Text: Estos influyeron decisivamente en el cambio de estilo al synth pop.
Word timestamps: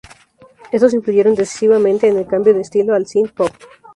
Estos 0.71 0.95
influyeron 0.95 1.35
decisivamente 1.35 2.07
en 2.07 2.17
el 2.17 2.25
cambio 2.25 2.55
de 2.55 2.61
estilo 2.61 2.95
al 2.95 3.05
synth 3.05 3.33
pop. 3.35 3.51